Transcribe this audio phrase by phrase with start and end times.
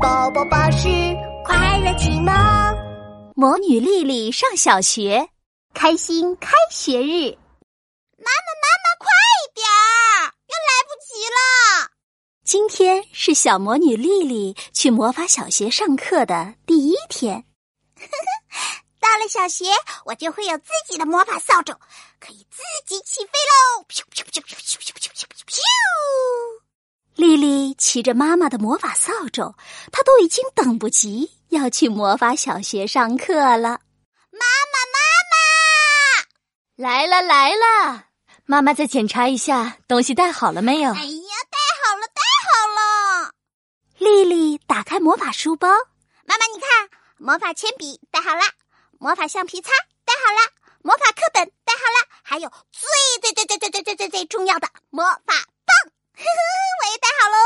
[0.00, 0.88] 宝宝巴士
[1.44, 2.32] 快乐启蒙。
[3.34, 5.28] 魔女丽丽上小学，
[5.74, 7.32] 开心开学日。
[8.16, 9.08] 妈妈，妈妈，快
[9.42, 11.90] 一点儿，要来不及了。
[12.44, 17.44] 今天是小魔女丽丽去魔法小学上课的第一天。
[19.00, 19.64] 到了小学，
[20.04, 21.76] 我就会有自己的魔法扫帚，
[22.20, 23.84] 可以自己起飞喽！
[23.88, 25.58] 咻咻咻咻咻咻咻咻咻！
[27.18, 29.52] 丽丽骑着妈妈的魔法扫帚，
[29.90, 33.80] 她都已经等不及要去魔法小学上课了。
[34.30, 34.98] 妈妈，妈
[35.32, 35.36] 妈，
[36.76, 38.04] 来了来了！
[38.44, 40.92] 妈妈再检查一下，东西带好了没有？
[40.92, 42.68] 哎呀，带好了，带好
[43.26, 43.32] 了！
[43.98, 45.66] 丽丽打开魔法书包，
[46.24, 48.42] 妈妈，你看，魔法铅笔带好了。
[49.00, 49.70] 魔法橡皮擦
[50.04, 52.88] 带好了，魔法课本带好了，还有最
[53.20, 56.57] 最最最最最最最最重要的魔法棒，呵呵，
[57.28, 57.36] 喽。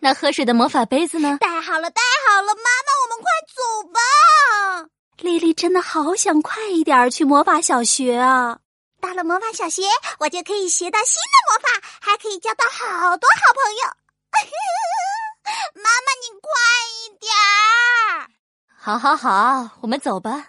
[0.00, 1.38] 那喝水的魔法杯子呢？
[1.40, 2.54] 带好了，带好了。
[2.54, 4.90] 妈妈，我们快走吧。
[5.18, 8.58] 丽丽真的好想快一点去魔法小学啊！
[9.00, 9.82] 到了魔法小学，
[10.18, 13.82] 我就可以学到新的魔法，还可以交到好多好朋友。
[15.76, 16.50] 妈妈，你快
[16.98, 18.28] 一点儿。
[18.76, 20.48] 好，好，好，我们走吧。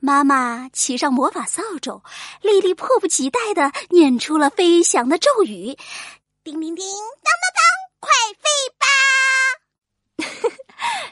[0.00, 2.02] 妈妈骑上魔法扫帚，
[2.42, 5.76] 丽丽迫不及待的念出了飞翔的咒语
[6.42, 7.60] ：“叮铃叮，当当当，
[8.00, 8.48] 快 飞
[8.78, 8.86] 吧！”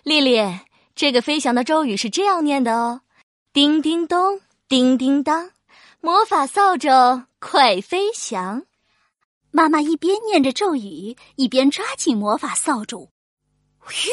[0.03, 0.61] 丽丽，
[0.97, 3.03] 这个飞翔的咒语是这样念的哦
[3.53, 5.53] ：“叮叮咚，叮叮当，
[6.01, 8.65] 魔法扫帚快飞翔。”
[9.53, 13.11] 妈妈一边念着咒语，一边抓紧魔法扫帚，
[13.89, 14.09] 咻！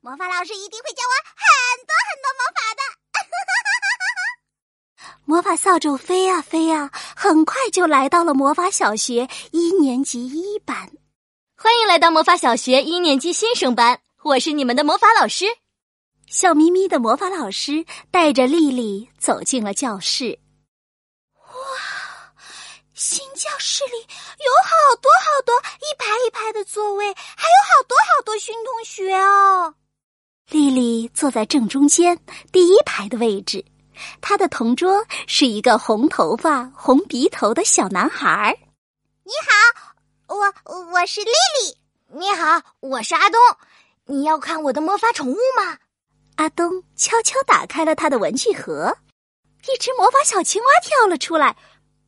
[0.00, 0.87] 魔法老师一定会
[5.48, 10.76] 法扫帚飞呀飞呀，很快就来到了魔法小学一年级一班。
[11.56, 15.46] 欢迎来到魔法小学一年级新生班，我是你们的魔法老师。
[16.26, 20.38] 笑眯眯的魔法老师带着丽丽走进了教室。
[21.38, 22.34] 哇，
[22.92, 29.74] 新教室里有好多好多一排一排的座位，还有好多好多新同学哦。
[30.50, 32.18] 丽丽坐在正中间
[32.52, 33.64] 第一排的位置，
[34.20, 38.58] 他的同桌是一个红头发、红鼻头的小男孩。
[39.24, 39.50] 你好，
[40.34, 40.52] 我
[40.92, 41.76] 我是丽丽。
[42.08, 43.40] 你好，我是阿东。
[44.06, 45.78] 你要看我的魔法宠物吗？
[46.36, 48.96] 阿东悄悄打开了他的文具盒，
[49.66, 51.56] 一只魔法小青蛙跳了出来，“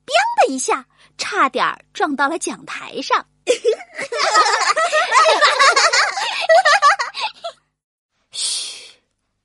[0.07, 0.13] 砰”
[0.47, 0.87] 的一下，
[1.19, 3.27] 差点撞到了讲台上。
[8.31, 8.93] 嘘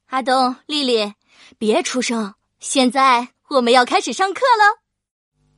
[0.05, 1.15] 阿东、丽丽，
[1.57, 2.35] 别出声！
[2.59, 4.81] 现在我们要开始上课了。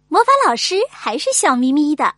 [0.08, 2.16] 魔法老师还是笑眯眯的。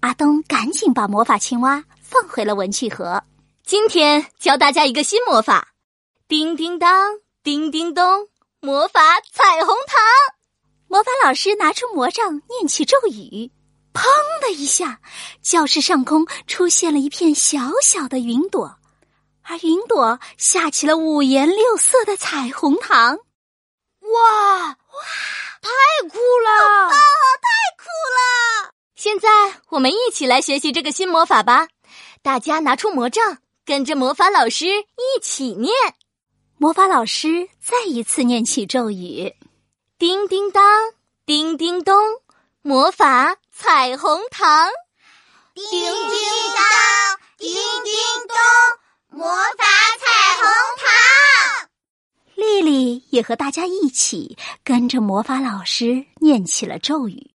[0.00, 3.22] 阿东赶紧把魔法青蛙放回了文具盒。
[3.64, 5.68] 今天教大家一个新魔法：
[6.28, 8.28] 叮叮当，叮叮咚，
[8.60, 9.00] 魔法
[9.32, 10.36] 彩虹糖。
[10.88, 13.50] 魔法老师拿出魔杖，念起咒语，
[13.94, 14.04] 砰
[14.42, 15.00] 的一下，
[15.40, 18.78] 教室上空出现了一片小小的云朵。
[19.46, 23.18] 而云朵下起了五颜六色的彩虹糖，
[24.00, 24.76] 哇哇，
[25.60, 26.90] 太酷了！
[26.90, 27.46] 太
[27.78, 27.84] 酷
[28.14, 28.72] 了！
[28.96, 29.28] 现在
[29.68, 31.68] 我们一起来学习这个新魔法吧！
[32.22, 35.72] 大家拿出魔杖，跟着魔法老师一起念。
[36.56, 39.34] 魔法老师再一次念起咒语：
[39.98, 40.64] 叮叮当，
[41.26, 41.94] 叮叮咚，
[42.62, 44.70] 魔法彩虹糖。
[45.54, 45.80] 叮叮
[46.56, 47.20] 当，
[53.14, 57.30] 也和大家一起跟着魔法老师念起了咒语。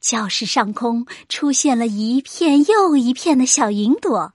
[0.00, 4.32] 教室上空出现了一片又一片的小云朵，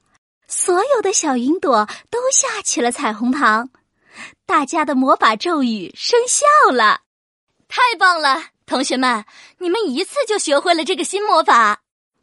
[0.47, 3.69] 所有的小云朵都下起了彩虹糖。
[4.45, 7.01] 大家的魔法咒语生效了，
[7.67, 8.45] 太棒了！
[8.65, 9.25] 同学们，
[9.57, 11.81] 你们一次就学会了这个新魔法。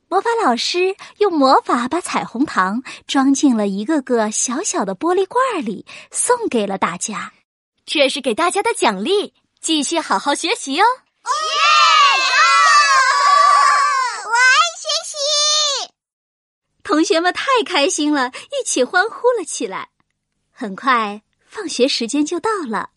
[0.09, 7.33] 魔法老师用魔法把彩虹糖装进了一个个小小的玻璃罐里，送给了大家。
[7.87, 10.85] 这是给大家的奖励，继续好好学习哦！
[10.85, 11.31] 耶！
[14.25, 15.17] 我爱学习。
[16.83, 19.91] 同学们太开心了，一起欢呼了起来。
[20.51, 22.91] 很快，放学时间就到了，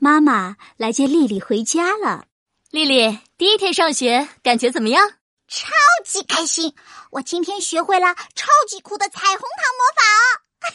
[0.00, 2.26] 妈妈来接丽丽回家了。
[2.70, 5.08] 丽丽，第一天上学感觉怎么样？
[5.46, 5.68] 超
[6.04, 6.74] 级开心！
[7.12, 9.46] 我今天学会了超级酷的彩虹糖
[9.78, 10.42] 魔法哦！
[10.62, 10.68] 哎，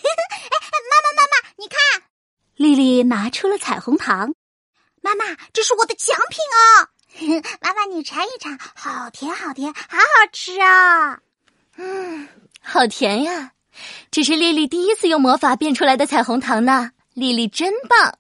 [0.90, 1.78] 妈妈妈妈，你看，
[2.82, 4.34] 丽丽拿出了彩虹糖。
[5.02, 6.90] 妈妈，这是我的奖品哦！
[7.62, 11.20] 妈妈，你尝一尝，好甜好甜，好好吃啊！
[11.78, 12.28] 嗯，
[12.60, 13.52] 好甜呀！
[14.10, 18.18] 这是丽丽第一次用魔法变出来的彩虹糖呢，丽丽真棒！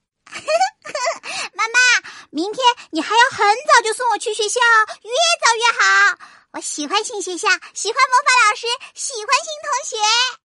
[1.54, 4.60] 妈妈，明天你还要很早就送我去学校，
[5.02, 5.12] 越
[5.42, 6.18] 早越好。
[6.54, 9.98] 我喜欢新学校，喜欢魔法老师，喜欢新同学。